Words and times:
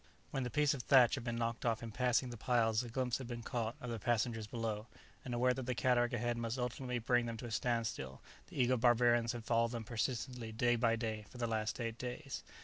When 0.31 0.41
the 0.41 0.49
piece 0.49 0.73
of 0.73 0.81
thatch 0.81 1.13
had 1.13 1.23
been 1.23 1.35
knocked 1.35 1.63
off 1.63 1.83
in 1.83 1.91
passing 1.91 2.31
the 2.31 2.35
piles 2.35 2.81
a 2.81 2.89
glimpse 2.89 3.19
had 3.19 3.27
been 3.27 3.43
caught 3.43 3.75
of 3.79 3.91
the 3.91 3.99
passengers 3.99 4.47
below, 4.47 4.87
and 5.23 5.31
aware 5.31 5.53
that 5.53 5.67
the 5.67 5.75
cataract 5.75 6.15
ahead 6.15 6.37
must 6.37 6.57
ultimately 6.57 6.97
bring 6.97 7.27
them 7.27 7.37
to 7.37 7.45
a 7.45 7.51
standstill, 7.51 8.19
the 8.47 8.59
eager 8.59 8.77
barbarians 8.77 9.33
had 9.33 9.45
followed 9.45 9.73
them 9.73 9.83
persistently 9.83 10.51
day 10.51 10.75
by 10.75 10.95
day 10.95 11.25
for 11.29 11.37
the 11.37 11.45
last 11.45 11.79
eight 11.79 11.99
days. 11.99 12.41